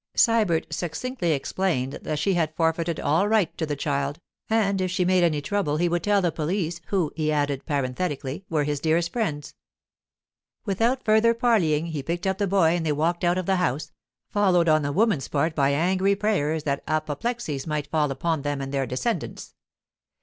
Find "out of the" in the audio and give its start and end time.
13.23-13.57